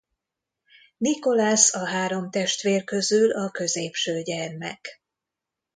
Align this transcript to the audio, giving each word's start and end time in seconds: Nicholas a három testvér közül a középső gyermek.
Nicholas 0.97 1.73
a 1.73 1.85
három 1.85 2.29
testvér 2.29 2.83
közül 2.83 3.31
a 3.31 3.49
középső 3.51 4.21
gyermek. 4.21 5.01